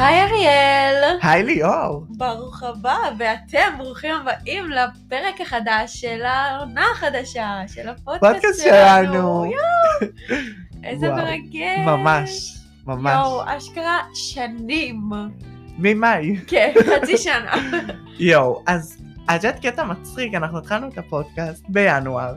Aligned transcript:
היי 0.00 0.22
אריאל! 0.22 1.18
היי 1.22 1.42
ליאור! 1.42 2.04
ברוך 2.08 2.62
הבא, 2.62 2.96
ואתם 3.18 3.78
ברוכים 3.78 4.14
הבאים 4.14 4.64
לפרק 4.70 5.40
החדש 5.40 6.00
של 6.00 6.22
העונה 6.22 6.84
החדשה, 6.92 7.60
של 7.68 7.88
הפודקאסט 7.88 8.34
פודקאסט 8.34 8.62
שלנו! 8.64 9.44
יואו! 9.44 10.12
איזה 10.84 11.10
מרגש! 11.10 11.78
ממש, 11.86 12.58
ממש. 12.86 13.12
יואו, 13.14 13.42
אשכרה 13.46 13.98
שנים. 14.14 15.10
ממאי. 15.78 16.36
כן, 16.46 16.72
חצי 16.86 17.16
שנה. 17.18 17.54
יואו, 18.18 18.62
אז 18.66 19.02
את 19.24 19.44
יודעת 19.44 19.66
קטע 19.66 19.84
מצחיק, 19.84 20.34
אנחנו 20.34 20.58
התחלנו 20.58 20.88
את 20.88 20.98
הפודקאסט 20.98 21.64
בינואר, 21.68 22.34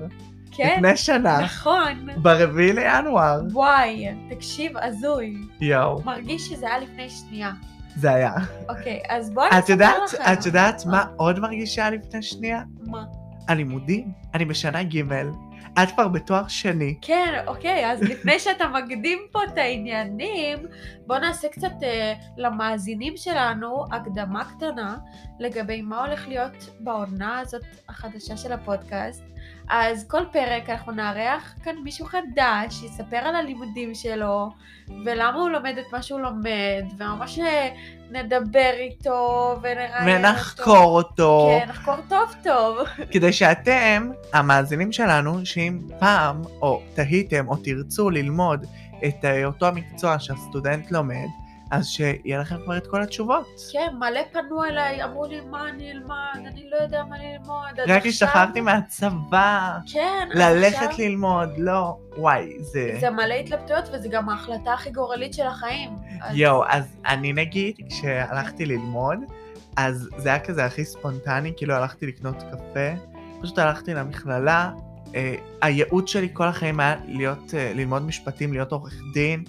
כן, 0.55 0.73
לפני 0.77 0.97
שנה, 0.97 1.39
נכון. 1.39 2.07
ברביעי 2.17 2.73
לינואר. 2.73 3.41
וואי, 3.51 4.07
תקשיב, 4.29 4.71
הזוי. 4.77 5.35
יואו, 5.61 6.01
מרגיש 6.03 6.47
שזה 6.47 6.67
היה 6.67 6.79
לפני 6.79 7.09
שנייה. 7.09 7.51
זה 7.95 8.13
היה. 8.13 8.33
אוקיי, 8.69 9.01
אז 9.09 9.29
בואי 9.33 9.49
את 9.59 9.69
יודעת, 9.69 9.95
לכם. 10.13 10.33
את 10.33 10.45
יודעת 10.45 10.85
מה 10.85 11.05
עוד 11.17 11.39
מרגישה 11.39 11.89
לפני 11.89 12.21
שנייה? 12.23 12.61
מה? 12.81 13.03
הלימודים. 13.47 14.11
אני 14.33 14.45
בשנה 14.45 14.83
ג', 14.83 15.03
את 15.83 15.91
כבר 15.91 16.07
בתואר 16.07 16.47
שני. 16.47 16.95
כן, 17.01 17.43
אוקיי, 17.47 17.91
אז 17.91 18.01
לפני 18.01 18.39
שאתה 18.39 18.67
מקדים 18.67 19.19
פה 19.31 19.43
את 19.43 19.57
העניינים, 19.57 20.57
בוא 21.07 21.17
נעשה 21.17 21.47
קצת 21.47 21.71
אה, 21.83 22.13
למאזינים 22.37 23.17
שלנו 23.17 23.85
הקדמה 23.91 24.43
קטנה 24.45 24.97
לגבי 25.39 25.81
מה 25.81 26.05
הולך 26.05 26.27
להיות 26.27 26.69
בעונה 26.79 27.39
הזאת 27.39 27.63
החדשה 27.89 28.37
של 28.37 28.51
הפודקאסט. 28.51 29.23
אז 29.69 30.07
כל 30.07 30.21
פרק 30.31 30.69
אנחנו 30.69 30.91
נארח 30.91 31.53
כאן 31.63 31.75
מישהו 31.83 32.05
חדש 32.05 32.69
שיספר 32.69 33.17
על 33.17 33.35
הלימודים 33.35 33.95
שלו 33.95 34.49
ולמה 35.05 35.37
הוא 35.37 35.49
לומד 35.49 35.75
את 35.77 35.85
מה 35.93 36.01
שהוא 36.01 36.19
לומד 36.19 36.83
וממש 36.97 37.39
אה, 37.39 37.69
נדבר 38.11 38.71
איתו 38.73 39.55
ונראיין 39.61 40.25
אותו. 40.25 40.29
ונחקור 40.29 40.95
אותו. 40.95 41.49
כן, 41.59 41.69
נחקור 41.69 41.95
טוב 42.09 42.35
טוב. 42.43 42.77
כדי 43.13 43.33
שאתם, 43.33 44.11
המאזינים 44.33 44.91
שלנו, 44.91 45.45
שאם 45.45 45.79
פעם 45.99 46.41
או 46.61 46.81
תהיתם 46.93 47.47
או 47.47 47.55
תרצו 47.55 48.09
ללמוד 48.09 48.65
את 49.05 49.25
אה, 49.25 49.45
אותו 49.45 49.65
המקצוע 49.65 50.19
שהסטודנט 50.19 50.91
לומד, 50.91 51.27
אז 51.73 51.87
שיהיה 51.87 52.39
לכם 52.39 52.55
כבר 52.63 52.77
את 52.77 52.87
כל 52.87 53.01
התשובות. 53.01 53.61
כן, 53.71 53.87
מלא 53.99 54.19
פנו 54.31 54.63
אליי, 54.63 55.03
אמרו 55.03 55.25
לי 55.25 55.41
מה 55.41 55.69
אני 55.69 55.91
אלמד, 55.91 56.47
אני 56.47 56.69
לא 56.69 56.77
יודע 56.83 57.03
מה 57.09 57.15
ללמוד. 57.17 57.79
אז 57.79 57.89
רק 57.89 58.05
השתחררתי 58.05 58.61
מהצבא, 58.61 59.77
כן, 59.93 60.27
אז 60.33 60.39
ללכת 60.39 60.77
עכשיו 60.89 61.05
ללמוד, 61.05 61.49
לא, 61.57 61.97
וואי, 62.17 62.57
זה... 62.59 62.97
זה 62.99 63.09
מלא 63.09 63.33
התלבטויות 63.33 63.85
וזה 63.93 64.09
גם 64.09 64.29
ההחלטה 64.29 64.73
הכי 64.73 64.91
גורלית 64.91 65.33
של 65.33 65.43
החיים. 65.47 65.89
אז- 66.21 66.37
יואו, 66.37 66.63
אז 66.67 66.83
אני 67.05 67.33
נגיד, 67.33 67.75
כשהלכתי 67.89 68.65
ללמוד, 68.65 69.17
אז 69.77 70.09
זה 70.17 70.29
היה 70.29 70.39
כזה 70.39 70.65
הכי 70.65 70.85
ספונטני, 70.85 71.53
כאילו 71.57 71.73
הלכתי 71.73 72.05
לקנות 72.07 72.43
קפה, 72.43 72.89
פשוט 73.41 73.59
הלכתי 73.59 73.93
למכללה, 73.93 74.71
אה, 75.15 75.35
הייעוד 75.61 76.07
שלי 76.07 76.29
כל 76.33 76.47
החיים 76.47 76.79
היה 76.79 76.95
להיות, 77.05 77.53
אה, 77.53 77.71
ללמוד 77.75 78.01
משפטים, 78.01 78.53
להיות 78.53 78.71
עורך 78.71 79.01
דין, 79.13 79.43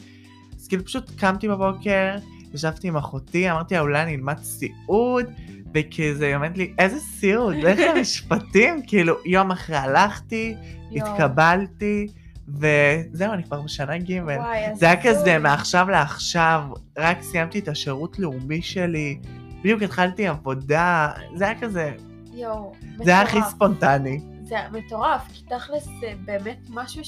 אז 0.65 0.69
כאילו 0.69 0.85
פשוט 0.85 1.11
קמתי 1.17 1.49
בבוקר, 1.49 2.17
ישבתי 2.55 2.89
עם 2.89 2.97
אחותי, 2.97 3.51
אמרתי 3.51 3.75
לה 3.75 3.81
אולי 3.81 4.03
אני 4.03 4.15
אלמד 4.15 4.39
סיעוד, 4.43 5.27
וכזה 5.75 6.27
היא 6.27 6.35
אומרת 6.35 6.59
לי 6.59 6.75
איזה 6.79 7.01
סיעוד, 7.01 7.55
לך 7.55 7.79
למשפטים, 7.79 8.83
כאילו 8.89 9.15
יום 9.25 9.51
אחרי 9.51 9.77
הלכתי. 9.77 10.55
התקבלתי, 10.97 12.07
וזהו, 12.49 13.33
אני 13.33 13.45
כבר 13.45 13.61
בשנה 13.61 13.99
ג'. 13.99 14.23
וואי, 14.25 14.77
זה 14.77 14.87
היה. 14.87 15.03
כזה 15.03 15.39
מעכשיו 15.39 15.91
לעכשיו, 15.91 16.63
רק 16.99 17.23
סיימתי 17.23 17.59
את 17.59 17.69
השירות 17.69 18.19
לאומי 18.19 18.63
שלי, 18.63 19.19
בדיוק 19.61 19.83
התחלתי 19.83 20.27
עבודה, 20.27 21.11
זה 21.35 21.45
היה 21.45 21.61
כזה, 21.61 21.93
יואו, 22.35 22.73
זה 23.05 23.11
היה 23.11 23.23
הכי. 23.23 23.39
ספונטני. 23.51 24.21
זה 24.43 24.57
מטורף, 24.73 25.23
כי 25.33 25.45
תכלס 25.45 25.85
זה 26.01 26.13
באמת 26.25 26.59
משהו 26.71 27.05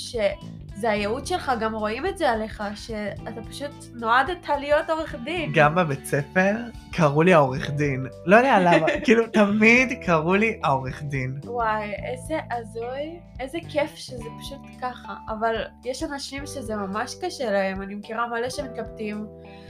שזה 0.77 0.91
הייעוד 0.91 1.27
שלך, 1.27 1.53
גם 1.61 1.75
רואים 1.75 2.07
את 2.07 2.19
זה 2.19 2.31
עליך, 2.31 2.63
שאתה 2.75 3.43
פשוט 3.49 3.71
נועדת 3.95 4.49
להיות 4.59 4.91
עורך 4.91 5.15
דין. 5.25 5.53
גם 5.55 5.75
בבית 5.75 6.05
ספר 6.05 6.55
קראו 6.93 7.23
לי 7.23 7.35
העורך 7.35 7.71
דין, 7.71 8.07
לא 8.25 8.37
יודע 8.37 8.59
למה, 8.61 8.87
כאילו 9.05 9.27
תמיד 9.27 9.89
קראו 10.07 10.35
לי 10.35 10.61
העורך 10.63 11.03
דין. 11.03 11.41
וואי, 11.45 11.93
איזה 12.05 12.39
הזוי, 12.51 13.21
איזה 13.41 13.59
כיף 13.69 13.95
שזה 13.95 14.25
פשוט 14.41 14.61
ככה. 14.83 15.15
אבל 15.29 15.55
יש 15.85 16.03
אנשים 16.03 16.47
שזה 16.47 16.77
ממש 16.77 17.15
קשה 17.25 17.51
להם, 17.51 17.83
אני 17.83 17.95
מכירה 17.95 18.27
מלא 18.27 18.51
שמתלבטים. 18.51 19.27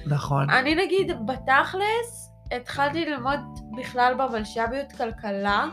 נכון. 0.07 0.51
אני 0.51 0.75
נגיד, 0.75 1.13
בתכלס, 1.27 2.33
התחלתי 2.53 3.05
ללמוד 3.05 3.41
בכלל 3.79 4.15
במלש"ביות 4.19 4.93
כלכלה, 4.93 5.67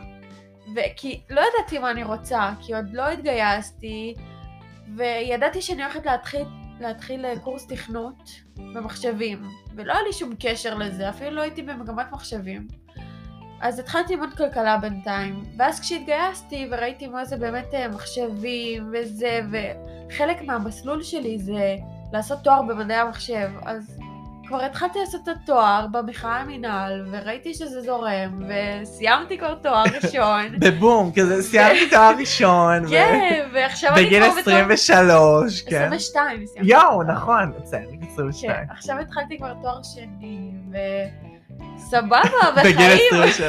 וכי 0.75 1.23
לא 1.29 1.41
ידעתי 1.41 1.79
מה 1.79 1.91
אני 1.91 2.03
רוצה, 2.03 2.51
כי 2.61 2.75
עוד 2.75 2.93
לא 2.93 3.09
התגייסתי, 3.09 4.16
וידעתי 4.97 5.61
שאני 5.61 5.83
הולכת 5.83 6.05
להתחיל, 6.05 6.45
להתחיל 6.79 7.25
קורס 7.43 7.67
תכנות 7.67 8.29
במחשבים, 8.57 9.41
ולא 9.75 9.93
היה 9.93 10.01
לי 10.03 10.13
שום 10.13 10.33
קשר 10.39 10.75
לזה, 10.75 11.09
אפילו 11.09 11.31
לא 11.31 11.41
הייתי 11.41 11.61
במגמת 11.61 12.11
מחשבים. 12.11 12.67
אז 13.61 13.79
התחלתי 13.79 14.13
ללמוד 14.13 14.33
כלכלה 14.33 14.77
בינתיים, 14.77 15.43
ואז 15.57 15.79
כשהתגייסתי 15.79 16.67
וראיתי 16.71 17.07
מה 17.07 17.25
זה 17.25 17.37
באמת 17.37 17.73
אה, 17.73 17.87
מחשבים 17.87 18.91
וזה, 18.93 19.41
וחלק 19.51 20.41
מהמסלול 20.41 21.03
שלי 21.03 21.39
זה 21.39 21.75
לעשות 22.13 22.39
תואר 22.43 22.61
במדעי 22.61 22.97
המחשב, 22.97 23.49
אז 23.65 23.99
כבר 24.47 24.61
התחלתי 24.61 24.99
לעשות 24.99 25.21
את 25.23 25.27
התואר 25.27 25.87
במכלל 25.91 26.37
המינהל, 26.41 27.05
וראיתי 27.11 27.53
שזה 27.53 27.81
זורם, 27.81 28.43
וסיימתי 28.49 29.37
כבר 29.37 29.55
תואר 29.55 29.83
ראשון. 30.03 30.45
בבום, 30.65 31.11
כזה 31.15 31.43
סיימתי 31.43 31.89
תואר 31.89 32.13
ראשון, 32.19 32.85
ו- 32.85 32.89
כן, 32.89 33.49
ועכשיו 33.53 33.93
אני 33.95 34.05
בגיל 34.05 34.23
כבר 34.23 34.41
בתואר... 34.41 34.71
23, 34.71 35.61
כן. 35.61 35.75
22 35.75 36.45
סיימתי. 36.45 36.71
יואו, 36.71 37.03
נכון, 37.03 37.51
בסדר, 37.63 37.79
כן, 38.01 38.07
22. 38.11 38.55
עכשיו 38.69 38.99
התחלתי 38.99 39.37
כבר 39.37 39.53
תואר 39.61 39.79
שני, 39.83 40.51
וסבבה, 41.77 42.21
בגיל 42.63 42.73
בחיים. 42.75 43.23
23. 43.23 43.41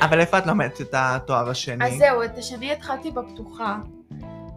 אבל 0.00 0.20
איפה 0.20 0.38
את 0.38 0.46
לומדת 0.46 0.80
את 0.80 0.90
התואר 0.92 1.50
השני? 1.50 1.86
אז 1.86 1.92
זהו, 1.98 2.22
את 2.22 2.38
השני 2.38 2.72
התחלתי 2.72 3.10
בפתוחה, 3.10 3.76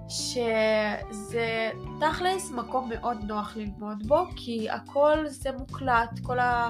שזה 0.10 1.70
תכלס 2.00 2.52
מקום 2.52 2.90
מאוד 2.90 3.18
נוח 3.24 3.58
ללמוד 3.58 4.08
בו, 4.08 4.26
כי 4.36 4.70
הכל 4.70 5.18
זה 5.28 5.50
מוקלט, 5.60 6.20
כל, 6.24 6.40
ה, 6.40 6.70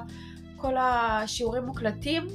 כל 0.57 0.73
השיעורים 0.77 1.63
מוקלטים, 1.63 2.27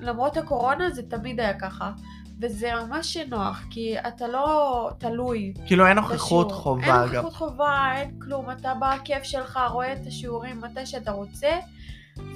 למרות 0.00 0.36
הקורונה 0.36 0.90
זה 0.90 1.02
תמיד 1.02 1.40
היה 1.40 1.58
ככה. 1.58 1.92
וזה 2.40 2.70
ממש 2.74 3.16
נוח, 3.16 3.64
כי 3.70 3.98
אתה 3.98 4.28
לא 4.28 4.90
תלוי 4.98 5.52
כאילו 5.66 5.86
אין 5.86 5.96
נוכחות. 5.96 6.52
חובה 6.52 7.02
אין 7.04 7.12
גם. 7.12 7.24
נוכחות 7.24 7.32
חובה, 7.32 7.92
אין 7.94 8.18
כלום, 8.20 8.50
אתה 8.50 8.72
בכיף 8.80 9.22
שלך, 9.22 9.60
רואה 9.70 9.92
את 9.92 10.06
השיעורים 10.06 10.60
מתי 10.60 10.86
שאתה 10.86 11.10
רוצה, 11.10 11.56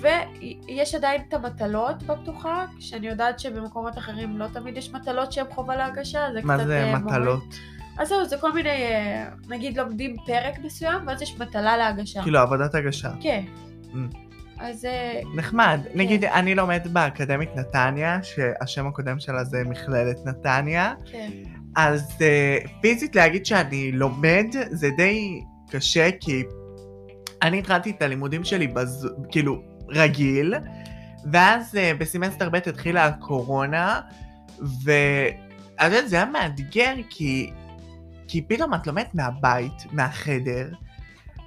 ויש 0.00 0.94
עדיין 0.94 1.22
את 1.28 1.34
המטלות 1.34 2.02
בפתוחה, 2.02 2.66
שאני 2.78 3.06
יודעת 3.08 3.38
שבמקומות 3.38 3.98
אחרים 3.98 4.38
לא 4.38 4.46
תמיד 4.52 4.76
יש 4.76 4.92
מטלות 4.92 5.32
שהן 5.32 5.46
חובה 5.50 5.76
להגשה, 5.76 6.20
זה 6.32 6.40
מה 6.44 6.56
קצת... 6.56 6.66
זה 6.66 6.84
אה. 6.84 6.98
מטלות? 6.98 7.54
אז 7.98 8.08
זהו, 8.08 8.24
זה 8.24 8.36
כל 8.40 8.52
מיני, 8.52 8.68
אה, 8.68 9.28
נגיד 9.48 9.76
לומדים 9.76 10.16
פרק 10.26 10.58
מסוים, 10.64 11.06
ואז 11.06 11.22
יש 11.22 11.38
מטלה 11.38 11.76
להגשה. 11.76 12.22
כאילו 12.22 12.38
עבודת 12.38 12.74
הגשה. 12.74 13.10
כן. 13.20 13.42
Mm. 13.92 13.96
אז 14.58 14.84
אה, 14.84 15.20
נחמד. 15.36 15.80
כן. 15.84 15.98
נגיד, 15.98 16.24
אני 16.24 16.54
לומד 16.54 16.88
באקדמית 16.92 17.50
נתניה, 17.56 18.18
שהשם 18.22 18.86
הקודם 18.86 19.20
שלה 19.20 19.44
זה 19.44 19.62
מכללת 19.66 20.16
נתניה, 20.24 20.94
כן. 21.12 21.30
אז 21.76 22.18
פיזית 22.80 23.16
להגיד 23.16 23.46
שאני 23.46 23.92
לומד 23.92 24.46
זה 24.70 24.90
די 24.96 25.40
קשה, 25.70 26.08
כי 26.20 26.42
אני 27.42 27.58
התחלתי 27.58 27.90
את 27.90 28.02
הלימודים 28.02 28.44
שלי 28.44 28.66
בז... 28.66 29.08
כאילו 29.30 29.71
רגיל, 29.92 30.54
ואז 31.32 31.74
uh, 31.74 31.98
בסמסטר 31.98 32.50
ב' 32.50 32.54
התחילה 32.54 33.04
הקורונה, 33.04 34.00
ואת 34.58 35.82
יודעת, 35.82 36.08
זה 36.08 36.16
היה 36.16 36.24
מאתגר, 36.24 36.94
כי, 37.10 37.50
כי 38.28 38.42
פתאום 38.42 38.74
את 38.74 38.86
לומדת 38.86 39.14
מהבית, 39.14 39.86
מהחדר, 39.92 40.68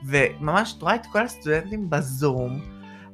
וממש 0.06 0.74
את 0.78 0.82
רואה 0.82 0.96
את 0.96 1.06
כל 1.06 1.22
הסטודנטים 1.22 1.90
בזום, 1.90 2.62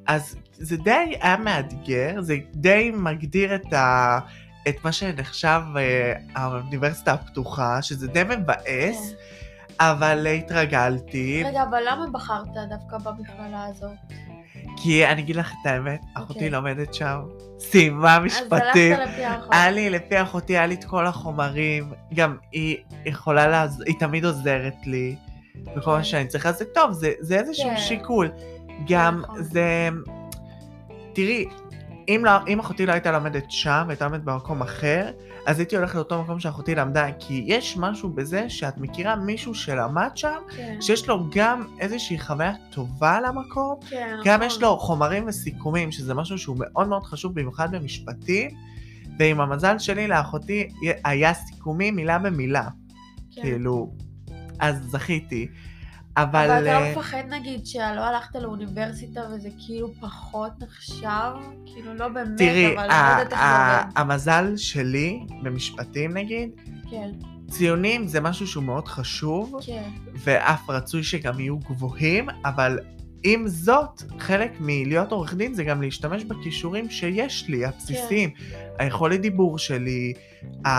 אז 0.07 0.36
זה 0.51 0.78
די 0.78 1.16
היה 1.22 1.38
מאתגר, 1.38 2.22
זה 2.22 2.38
די 2.54 2.92
מגדיר 2.95 3.56
את, 3.56 3.74
ה, 3.74 4.19
את 4.69 4.86
מה 4.86 4.92
שנחשב 4.92 5.62
אה, 5.78 6.13
האוניברסיטה 6.36 7.13
הפתוחה, 7.13 7.81
שזה 7.81 8.07
די 8.07 8.24
מבאס, 8.24 9.13
אבל 9.81 10.28
התרגלתי. 10.28 11.44
רגע, 11.45 11.63
אבל 11.69 11.83
למה 11.88 12.06
בחרת 12.12 12.48
דווקא 12.69 12.98
במכללה 12.98 13.66
הזאת? 13.66 13.92
כי 14.78 15.06
אני 15.06 15.22
אגיד 15.22 15.36
לך 15.36 15.51
את 15.51 15.66
האמת, 15.66 16.01
אחותי 16.13 16.33
אוקיי. 16.33 16.50
לומדת 16.50 16.94
שם, 16.94 17.19
סיימה 17.60 18.18
אז 18.18 18.24
משפטים. 18.24 18.94
הלכת 18.94 19.12
לפי 19.12 19.24
האחות. 19.25 19.54
היה 19.54 19.72
לי, 19.72 19.89
לפי 19.89 20.22
אחותי, 20.22 20.57
היה 20.57 20.66
לי 20.66 20.75
את 20.75 20.83
כל 20.83 21.07
החומרים, 21.07 21.94
גם 22.13 22.38
היא 22.51 22.78
יכולה 23.06 23.48
לעזור, 23.48 23.83
היא 23.86 23.95
תמיד 24.00 24.25
עוזרת 24.25 24.75
לי, 24.86 25.16
בכל 25.75 25.92
מה 25.92 25.98
כן. 25.98 26.04
שאני 26.04 26.28
צריכה, 26.28 26.51
זה 26.51 26.66
טוב, 26.66 26.92
זה, 26.92 27.12
זה 27.19 27.39
איזשהו 27.39 27.69
כן. 27.69 27.78
שיקול. 27.78 28.31
גם 28.88 29.22
נכון. 29.22 29.44
זה, 29.44 29.89
תראי, 31.13 31.45
אם, 32.15 32.25
לא, 32.25 32.31
אם 32.47 32.59
אחותי 32.59 32.85
לא 32.85 32.91
הייתה 32.91 33.11
לומדת 33.11 33.51
שם, 33.51 33.85
הייתה 33.89 34.05
לומדת 34.05 34.23
במקום 34.23 34.61
אחר, 34.61 35.11
אז 35.47 35.59
הייתי 35.59 35.75
הולכת 35.75 35.95
לאותו 35.95 36.21
מקום 36.23 36.39
שאחותי 36.39 36.75
למדה, 36.75 37.07
כי 37.19 37.43
יש 37.47 37.77
משהו 37.77 38.09
בזה 38.09 38.49
שאת 38.49 38.77
מכירה 38.77 39.15
מישהו 39.15 39.55
שלמד 39.55 40.09
שם, 40.15 40.37
כן. 40.55 40.77
שיש 40.81 41.07
לו 41.09 41.29
גם 41.35 41.67
איזושהי 41.79 42.19
חוויה 42.19 42.53
טובה 42.71 43.21
למקום, 43.21 43.75
כן, 43.89 44.17
גם 44.25 44.35
נכון. 44.35 44.47
יש 44.47 44.61
לו 44.61 44.77
חומרים 44.77 45.27
וסיכומים, 45.27 45.91
שזה 45.91 46.13
משהו 46.13 46.37
שהוא 46.37 46.55
מאוד 46.59 46.87
מאוד 46.87 47.03
חשוב, 47.03 47.33
במיוחד 47.35 47.75
במשפטים, 47.75 48.49
ועם 49.19 49.41
המזל 49.41 49.79
שלי 49.79 50.07
לאחותי 50.07 50.69
היה 51.03 51.33
סיכומים 51.33 51.95
מילה 51.95 52.19
במילה, 52.19 52.67
כן. 53.31 53.41
כאילו, 53.41 53.93
אז 54.59 54.75
זכיתי. 54.89 55.47
אבל... 56.17 56.51
אבל 56.51 56.61
אתה 56.67 56.77
אה, 56.77 56.79
לא 56.81 56.99
מפחד 56.99 57.23
נגיד 57.29 57.65
שלא 57.65 57.81
הלכת 58.05 58.35
לאוניברסיטה 58.35 59.21
וזה 59.35 59.49
כאילו 59.65 59.93
פחות 59.99 60.51
נחשב? 60.63 61.31
כאילו 61.65 61.93
לא 61.93 62.07
באמת, 62.07 62.37
תראי, 62.37 62.75
אבל 62.77 62.87
לא 62.87 62.93
ה- 62.93 63.09
יודעת 63.19 63.31
איך 63.31 63.39
זה 63.41 63.45
ה- 63.45 63.81
עובד. 63.83 63.91
המזל 63.99 64.53
שלי 64.57 65.19
במשפטים 65.43 66.17
נגיד, 66.17 66.49
כן, 66.91 67.09
ציונים 67.49 68.07
זה 68.07 68.21
משהו 68.21 68.47
שהוא 68.47 68.63
מאוד 68.63 68.87
חשוב, 68.87 69.59
כן, 69.65 69.89
ואף 70.15 70.69
רצוי 70.69 71.03
שגם 71.03 71.39
יהיו 71.39 71.59
גבוהים, 71.59 72.27
אבל 72.45 72.79
עם 73.23 73.47
זאת, 73.47 74.01
חלק 74.19 74.51
מלהיות 74.59 75.12
עורך 75.12 75.33
דין 75.33 75.53
זה 75.53 75.63
גם 75.63 75.81
להשתמש 75.81 76.23
בכישורים 76.23 76.89
שיש 76.89 77.45
לי, 77.47 77.65
הבסיסיים. 77.65 78.29
היכולת 78.79 79.21
דיבור 79.21 79.59
שלי, 79.59 80.13
ה... 80.65 80.69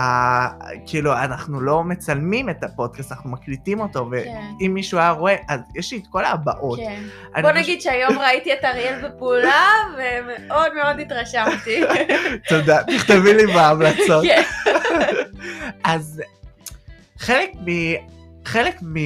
כאילו, 0.87 1.13
אנחנו 1.13 1.61
לא 1.61 1.83
מצלמים 1.83 2.49
את 2.49 2.63
הפודקאסט, 2.63 3.11
אנחנו 3.11 3.29
מקליטים 3.29 3.79
אותו, 3.79 4.09
כן. 4.23 4.31
ואם 4.59 4.73
מישהו 4.73 4.97
היה 4.99 5.09
רואה, 5.11 5.35
אז 5.49 5.59
יש 5.75 5.91
לי 5.93 5.97
את 5.99 6.03
כל 6.09 6.25
ההבעות. 6.25 6.79
כן. 6.79 7.01
בוא 7.41 7.51
פשוט- 7.51 7.55
נגיד 7.63 7.81
שהיום 7.81 8.17
ראיתי 8.19 8.53
את 8.53 8.65
אריאל 8.65 9.07
בפעולה, 9.07 9.63
ומאוד 9.97 10.73
מאוד 10.73 10.99
התרשמתי. 10.99 11.81
תודה, 12.49 12.83
תכתבי 12.83 13.33
לי 13.33 13.47
בהמלצות. 13.53 14.23
כן, 14.25 14.41
אז 15.83 16.21
חלק 17.17 17.49
מ... 17.65 17.93
חלק 18.45 18.81
מ... 18.83 18.97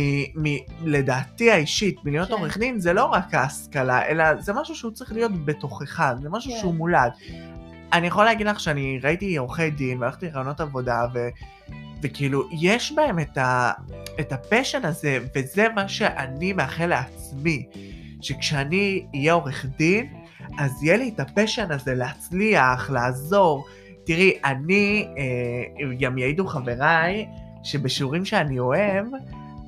מ... 0.48 0.58
לדעתי 0.84 1.52
האישית 1.52 2.06
מלהיות 2.06 2.28
כן. 2.28 2.34
עורך 2.34 2.58
דין 2.58 2.80
זה 2.80 2.94
לא 2.94 3.06
רק 3.06 3.34
ההשכלה, 3.34 4.08
אלא 4.08 4.42
זה 4.42 4.54
משהו 4.54 4.76
שהוא 4.76 4.92
צריך 4.92 5.12
להיות 5.12 5.46
בתוכך, 5.46 6.14
זה 6.22 6.30
משהו 6.30 6.52
כן. 6.52 6.58
שהוא 6.60 6.74
מולד. 6.74 7.12
אני 7.94 8.08
יכול 8.08 8.26
להגיד 8.26 8.48
לך 8.48 8.60
שאני 8.60 9.00
ראיתי 9.04 9.38
עורכי 9.38 9.70
דין 9.70 10.02
והלכתי 10.02 10.26
לרעיונות 10.26 10.62
עבודה 10.62 11.06
ו... 11.14 11.28
וכאילו 12.02 12.44
יש 12.52 12.92
בהם 12.92 13.20
את, 13.20 13.38
ה... 13.38 13.72
את 14.20 14.32
ה 14.32 14.38
passion 14.39 14.86
הזה 14.86 15.20
וזה 15.36 15.68
מה 15.76 15.88
שאני 15.88 16.54
מאחל 16.54 16.86
לעצמי, 16.86 17.66
שכשאני 18.22 19.06
אהיה 19.16 19.34
עורך 19.34 19.66
דין 19.78 20.14
אז 20.58 20.84
יהיה 20.84 20.98
לי 20.98 21.10
את 21.16 21.20
ה 21.20 21.26
passion 21.26 21.72
הזה 21.72 21.94
להצליח, 21.94 22.90
לעזור. 22.90 23.66
תראי, 24.06 24.38
אני, 24.46 25.08
אה, 25.18 25.96
גם 26.00 26.18
יעידו 26.18 26.48
חבריי, 26.48 27.26
שבשיעורים 27.64 28.26
שאני 28.26 28.60
אוהב, 28.60 29.06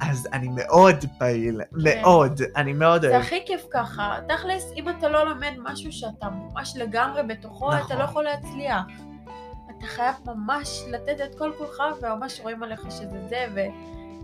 אז 0.01 0.27
אני 0.33 0.49
מאוד 0.49 0.95
פעיל, 1.17 1.61
מאוד, 1.71 2.41
אני 2.55 2.73
מאוד 2.73 3.01
זה 3.01 3.09
אוהב. 3.09 3.21
הכי 3.21 3.39
כיף 3.45 3.65
ככה. 3.71 4.17
תכלס, 4.27 4.71
אם 4.75 4.89
אתה 4.89 5.09
לא 5.09 5.29
לומד 5.29 5.53
משהו 5.63 5.91
שאתה 5.91 6.27
ממש 6.29 6.73
לגמרי 6.77 7.23
בתוכו, 7.23 7.71
נכון. 7.71 7.85
אתה 7.85 7.95
לא 7.95 8.03
יכול 8.03 8.23
להצליח. 8.23 8.81
אתה 9.77 9.87
חייב 9.87 10.15
ממש 10.25 10.83
לתת 10.87 11.21
את 11.23 11.35
כל 11.37 11.51
כולך, 11.57 11.83
וממש 12.01 12.39
רואים 12.41 12.63
עליך 12.63 12.81
שזה 12.89 13.27
זה, 13.29 13.47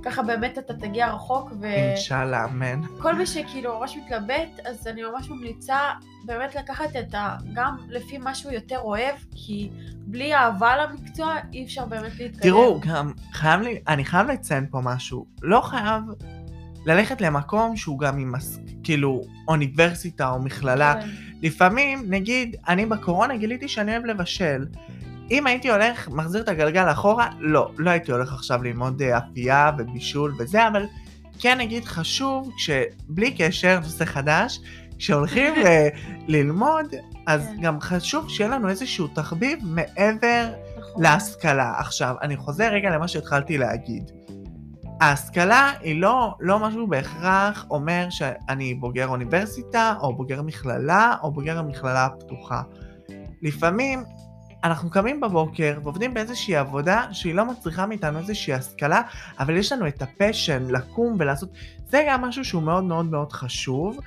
וככה 0.05 0.23
באמת 0.23 0.57
אתה 0.57 0.73
תגיע 0.73 1.07
רחוק, 1.13 1.51
ו... 1.61 1.65
אינשאללה, 1.65 2.45
אמן. 2.45 2.81
כל 3.01 3.15
מי 3.15 3.25
שכאילו 3.25 3.79
ממש 3.79 3.97
מתלבט, 3.97 4.59
אז 4.65 4.87
אני 4.87 5.01
ממש 5.03 5.29
ממליצה 5.29 5.77
באמת 6.25 6.55
לקחת 6.55 6.95
את 6.99 7.15
ה... 7.15 7.35
גם 7.53 7.75
לפי 7.89 8.17
מה 8.17 8.35
שהוא 8.35 8.51
יותר 8.51 8.79
אוהב, 8.79 9.15
כי 9.35 9.69
בלי 9.97 10.35
אהבה 10.35 10.75
למקצוע 10.77 11.35
אי 11.53 11.65
אפשר 11.65 11.85
באמת 11.85 12.19
להתקדם. 12.19 12.41
תראו, 12.41 12.79
גם 12.87 13.11
חייב 13.33 13.61
לי, 13.61 13.79
אני 13.87 14.05
חייב 14.05 14.27
לציין 14.27 14.67
פה 14.71 14.79
משהו. 14.83 15.25
לא 15.41 15.61
חייב 15.61 16.03
ללכת 16.85 17.21
למקום 17.21 17.77
שהוא 17.77 17.99
גם 17.99 18.17
עם, 18.19 18.31
מס- 18.31 18.59
כאילו, 18.83 19.21
אוניברסיטה 19.47 20.29
או 20.29 20.39
מכללה. 20.39 20.93
כן. 21.01 21.07
לפעמים, 21.41 22.03
נגיד, 22.09 22.55
אני 22.67 22.85
בקורונה 22.85 23.37
גיליתי 23.37 23.67
שאני 23.67 23.91
אוהב 23.91 24.05
לבשל. 24.05 24.65
אם 25.31 25.47
הייתי 25.47 25.71
הולך, 25.71 26.09
מחזיר 26.09 26.41
את 26.41 26.49
הגלגל 26.49 26.91
אחורה, 26.91 27.29
לא, 27.39 27.71
לא 27.77 27.89
הייתי 27.89 28.11
הולך 28.11 28.33
עכשיו 28.33 28.63
ללמוד 28.63 29.01
אה, 29.01 29.17
אפייה 29.17 29.71
ובישול 29.77 30.35
וזה, 30.39 30.67
אבל 30.67 30.85
כן 31.39 31.57
נגיד 31.57 31.85
חשוב, 31.85 32.51
כשבלי 32.57 33.35
קשר, 33.37 33.79
נושא 33.79 34.05
חדש, 34.05 34.59
כשהולכים 34.97 35.53
אה, 35.65 35.87
ללמוד, 36.27 36.85
אז 37.27 37.47
כן. 37.47 37.61
גם 37.61 37.81
חשוב 37.81 38.29
שיהיה 38.29 38.49
לנו 38.49 38.69
איזשהו 38.69 39.07
תחביב 39.07 39.59
מעבר 39.63 40.47
נכון. 40.77 41.03
להשכלה. 41.03 41.73
עכשיו, 41.79 42.15
אני 42.21 42.37
חוזר 42.37 42.67
רגע 42.71 42.89
למה 42.89 43.07
שהתחלתי 43.07 43.57
להגיד. 43.57 44.11
ההשכלה 45.01 45.71
היא 45.81 46.01
לא, 46.01 46.35
לא 46.39 46.59
משהו 46.59 46.87
בהכרח 46.87 47.65
אומר 47.69 48.07
שאני 48.09 48.73
בוגר 48.73 49.07
אוניברסיטה, 49.07 49.93
או 50.01 50.15
בוגר 50.15 50.41
מכללה, 50.41 51.15
או 51.23 51.31
בוגר 51.31 51.59
המכללה 51.59 52.05
הפתוחה. 52.05 52.61
לפעמים 53.41 54.03
אנחנו 54.65 54.89
קמים 54.89 55.21
בבוקר 55.21 55.79
ועובדים 55.83 56.13
באיזושהי 56.13 56.55
עבודה 56.55 57.03
שהיא 57.11 57.35
לא 57.35 57.45
מצריכה 57.45 57.85
מאיתנו 57.85 58.19
איזושהי 58.19 58.53
השכלה, 58.53 59.01
אבל 59.39 59.57
יש 59.57 59.71
לנו 59.71 59.87
את 59.87 60.01
הפשן 60.01 60.63
לקום 60.69 61.15
ולעשות, 61.19 61.49
זה 61.89 62.05
גם 62.09 62.21
משהו 62.21 62.45
שהוא 62.45 62.63
מאוד 62.63 62.83
מאוד 62.83 63.05
מאוד 63.05 63.31
חשוב, 63.31 63.99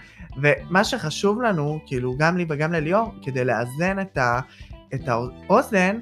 ומה 0.43 0.85
שחשוב 0.85 1.43
לנו, 1.43 1.81
כאילו 1.87 2.17
גם 2.19 2.37
לי 2.37 2.47
וגם 2.49 2.73
לליאור, 2.73 3.15
כדי 3.23 3.45
לאזן 3.45 4.01
את, 4.01 4.19
ה, 4.19 4.41
את 4.95 5.09
האוזן, 5.09 5.99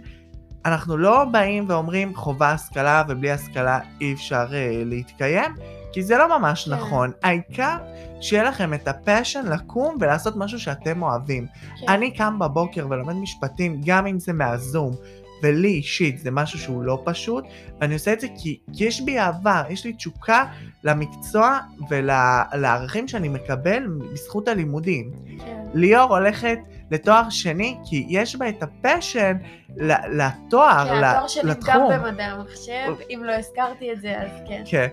אנחנו 0.65 0.97
לא 0.97 1.25
באים 1.25 1.65
ואומרים 1.69 2.15
חובה 2.15 2.51
השכלה 2.51 3.03
ובלי 3.09 3.31
השכלה 3.31 3.79
אי 4.01 4.13
אפשר 4.13 4.47
uh, 4.47 4.85
להתקיים, 4.85 5.55
כי 5.97 6.03
זה 6.03 6.17
לא 6.19 6.39
ממש 6.39 6.65
כן. 6.65 6.71
נכון. 6.75 7.11
העיקר 7.23 7.77
שיהיה 8.21 8.45
לכם 8.45 8.75
את 8.75 8.89
הפשן 8.89 9.47
לקום 9.47 9.97
ולעשות 10.01 10.35
משהו 10.37 10.59
שאתם 10.61 11.03
אוהבים. 11.03 11.47
כן. 11.81 11.93
אני 11.93 12.11
קם 12.11 12.39
בבוקר 12.39 12.87
ולומד 12.91 13.15
משפטים, 13.15 13.81
גם 13.87 14.07
אם 14.07 14.19
זה 14.19 14.33
מהזום, 14.33 14.95
ולי 15.43 15.69
אישית 15.69 16.19
זה 16.19 16.31
משהו 16.31 16.59
שהוא 16.59 16.83
לא 16.83 17.03
פשוט, 17.05 17.45
ואני 17.81 17.95
עושה 17.95 18.13
את 18.13 18.21
זה 18.21 18.27
כי, 18.39 18.59
כי 18.77 18.85
יש 18.85 19.01
בי 19.01 19.19
אהבה, 19.19 19.63
יש 19.71 19.85
לי 19.85 19.93
תשוקה 19.93 20.45
למקצוע 20.85 21.59
ולערכים 21.89 23.09
שאני 23.09 23.29
מקבל 23.29 23.87
בזכות 24.13 24.49
הלימודים. 24.49 25.11
כן. 25.39 25.65
ליאור 25.75 26.17
הולכת 26.17 26.59
לתואר 26.91 27.31
שני 27.31 27.79
כי 27.85 28.07
יש 28.09 28.37
בה 28.37 28.49
את 28.49 28.63
הפשן 28.63 29.37
לתואר, 29.77 30.89
כן, 30.89 31.01
ל- 31.01 31.05
התואר 31.05 31.29
שלי 31.29 31.43
גם 31.43 31.49
לתחום. 31.49 31.93
במדעי 31.99 32.27
המחשב, 32.27 32.95
אם 33.11 33.21
לא 33.25 33.33
הזכרתי 33.33 33.93
את 33.93 34.01
זה, 34.01 34.23
אז 34.23 34.31
כן. 34.49 34.63
כן. 34.67 34.89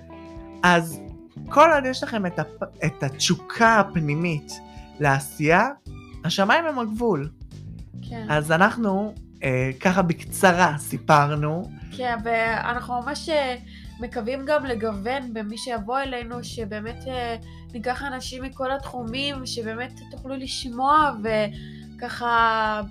אז 0.64 1.00
כל 1.50 1.70
עוד 1.74 1.86
יש 1.86 2.04
לכם 2.04 2.26
את, 2.26 2.40
הפ... 2.40 2.64
את 2.86 3.04
התשוקה 3.04 3.80
הפנימית 3.80 4.52
לעשייה, 5.00 5.68
השמיים 6.24 6.66
הם 6.66 6.80
הגבול. 6.80 7.30
כן. 8.10 8.26
אז 8.30 8.52
אנחנו 8.52 9.14
אה, 9.44 9.72
ככה 9.80 10.02
בקצרה 10.02 10.76
סיפרנו. 10.78 11.70
כן, 11.98 12.16
ואנחנו 12.24 13.02
ממש 13.02 13.30
אה, 13.30 13.56
מקווים 14.00 14.46
גם 14.46 14.66
לגוון 14.66 15.34
במי 15.34 15.58
שיבוא 15.58 16.00
אלינו, 16.00 16.44
שבאמת 16.44 17.04
אה, 17.08 17.36
ניקח 17.74 18.04
אנשים 18.04 18.44
מכל 18.44 18.72
התחומים, 18.72 19.46
שבאמת 19.46 20.00
תוכלו 20.12 20.36
לשמוע 20.36 21.12
וככה 21.98 22.82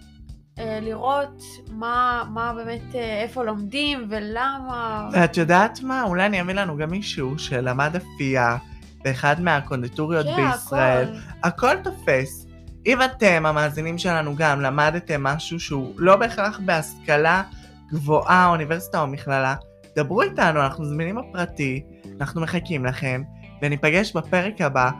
לראות 0.59 1.43
מה, 1.71 2.23
מה 2.31 2.53
באמת, 2.57 2.95
אה, 2.95 3.23
איפה 3.23 3.45
לומדים 3.45 4.07
ולמה. 4.09 5.09
ואת 5.13 5.37
יודעת 5.37 5.83
מה? 5.83 6.03
אולי 6.03 6.27
אני 6.27 6.41
אביא 6.41 6.55
לנו 6.55 6.77
גם 6.77 6.91
מישהו 6.91 7.39
שלמד 7.39 7.97
אפייה 7.97 8.57
באחד 9.05 9.41
מהקונדיטוריות 9.41 10.27
כן, 10.27 10.51
בישראל. 10.51 11.09
הכל. 11.43 11.49
הכל 11.49 11.77
תופס. 11.85 12.47
אם 12.87 13.03
אתם, 13.03 13.47
המאזינים 13.47 13.99
שלנו 13.99 14.37
גם, 14.37 14.61
למדתם 14.61 15.23
משהו 15.23 15.61
שהוא 15.61 15.95
לא 15.97 16.17
בהכרח 16.17 16.61
בהשכלה 16.65 17.43
גבוהה, 17.93 18.49
אוניברסיטה 18.49 19.01
או 19.01 19.07
מכללה, 19.07 19.55
דברו 19.97 20.23
איתנו, 20.23 20.61
אנחנו 20.61 20.85
זמינים 20.85 21.17
בפרטי, 21.17 21.83
אנחנו 22.21 22.41
מחכים 22.41 22.85
לכם, 22.85 23.23
וניפגש 23.63 24.13
בפרק 24.17 24.61
הבא. 24.61 24.91